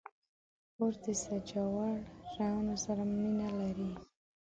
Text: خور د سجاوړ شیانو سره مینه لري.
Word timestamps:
خور 0.73 0.93
د 1.03 1.05
سجاوړ 1.23 1.97
شیانو 2.31 2.75
سره 2.85 3.03
مینه 3.19 3.47
لري. 3.59 3.91